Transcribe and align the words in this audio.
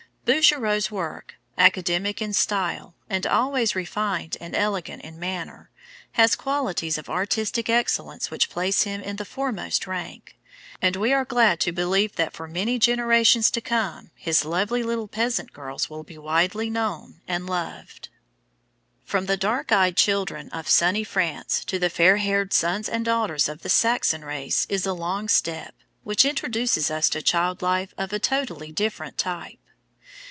Bouguereau's 0.23 0.89
work, 0.89 1.33
academic 1.57 2.21
in 2.21 2.31
style, 2.31 2.93
and 3.09 3.27
always 3.27 3.75
refined 3.75 4.37
and 4.39 4.55
elegant 4.55 5.01
in 5.01 5.19
manner, 5.19 5.71
has 6.13 6.35
qualities 6.35 6.97
of 6.97 7.09
artistic 7.09 7.67
excellence 7.69 8.31
which 8.31 8.49
place 8.49 8.83
him 8.83 9.01
in 9.01 9.17
the 9.17 9.25
foremost 9.25 9.85
rank; 9.87 10.37
and 10.81 10.95
we 10.95 11.11
are 11.11 11.25
glad 11.25 11.59
to 11.59 11.73
believe 11.73 12.15
that 12.15 12.31
for 12.31 12.47
many 12.47 12.79
generations 12.79 13.51
to 13.51 13.59
come 13.59 14.11
his 14.15 14.45
lovely 14.45 14.83
little 14.83 15.07
peasant 15.09 15.51
girls 15.51 15.89
will 15.89 16.03
be 16.03 16.17
widely 16.19 16.69
known 16.69 17.19
and 17.27 17.45
loved. 17.47 18.07
[Illustration: 18.07 18.15
CHILD 18.29 18.49
HEAD. 18.53 19.01
BOUGUEREAU.] 19.01 19.09
From 19.11 19.25
the 19.25 19.37
dark 19.37 19.71
eyed 19.73 19.97
children 19.97 20.49
of 20.51 20.69
sunny 20.69 21.03
France 21.03 21.65
to 21.65 21.77
the 21.77 21.89
fair 21.89 22.15
haired 22.17 22.53
sons 22.53 22.87
and 22.87 23.03
daughters 23.03 23.49
of 23.49 23.63
the 23.63 23.69
Saxon 23.69 24.23
race 24.23 24.65
is 24.69 24.85
a 24.85 24.93
long 24.93 25.27
step, 25.27 25.75
which 26.03 26.23
introduces 26.23 26.89
us 26.89 27.09
to 27.09 27.21
child 27.21 27.61
life 27.61 27.93
of 27.97 28.13
a 28.13 28.19
totally 28.19 28.71
different 28.71 29.17
type. 29.17 29.57